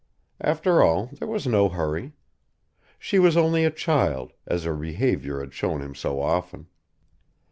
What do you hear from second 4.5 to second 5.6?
her behaviour had